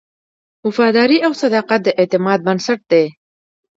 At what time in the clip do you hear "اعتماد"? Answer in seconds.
1.99-2.39